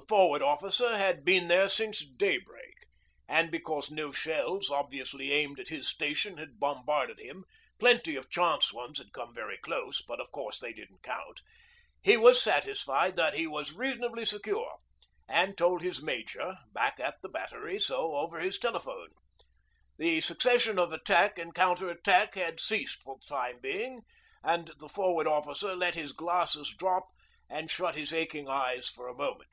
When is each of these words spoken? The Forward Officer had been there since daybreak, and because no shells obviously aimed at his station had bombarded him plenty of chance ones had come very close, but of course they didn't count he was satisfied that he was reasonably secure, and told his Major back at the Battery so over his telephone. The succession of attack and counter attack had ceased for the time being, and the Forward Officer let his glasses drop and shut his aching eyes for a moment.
The 0.00 0.06
Forward 0.16 0.40
Officer 0.42 0.96
had 0.96 1.24
been 1.24 1.48
there 1.48 1.68
since 1.68 2.06
daybreak, 2.06 2.86
and 3.28 3.50
because 3.50 3.90
no 3.90 4.10
shells 4.12 4.70
obviously 4.70 5.32
aimed 5.32 5.58
at 5.60 5.68
his 5.68 5.88
station 5.88 6.36
had 6.38 6.60
bombarded 6.60 7.18
him 7.18 7.44
plenty 7.80 8.14
of 8.16 8.30
chance 8.30 8.72
ones 8.72 8.98
had 8.98 9.12
come 9.12 9.34
very 9.34 9.58
close, 9.58 10.00
but 10.00 10.20
of 10.20 10.30
course 10.30 10.60
they 10.60 10.72
didn't 10.72 11.02
count 11.02 11.40
he 12.00 12.16
was 12.16 12.40
satisfied 12.40 13.16
that 13.16 13.34
he 13.34 13.46
was 13.48 13.72
reasonably 13.74 14.24
secure, 14.24 14.78
and 15.28 15.58
told 15.58 15.82
his 15.82 16.00
Major 16.00 16.58
back 16.72 17.00
at 17.00 17.20
the 17.20 17.28
Battery 17.28 17.80
so 17.80 18.16
over 18.16 18.38
his 18.38 18.56
telephone. 18.58 19.08
The 19.98 20.20
succession 20.20 20.78
of 20.78 20.92
attack 20.92 21.38
and 21.40 21.52
counter 21.52 21.90
attack 21.90 22.36
had 22.36 22.60
ceased 22.60 23.02
for 23.02 23.16
the 23.18 23.26
time 23.34 23.58
being, 23.60 24.02
and 24.44 24.70
the 24.78 24.88
Forward 24.88 25.26
Officer 25.26 25.74
let 25.74 25.96
his 25.96 26.12
glasses 26.12 26.72
drop 26.78 27.08
and 27.50 27.68
shut 27.68 27.96
his 27.96 28.12
aching 28.14 28.48
eyes 28.48 28.88
for 28.88 29.08
a 29.08 29.14
moment. 29.14 29.50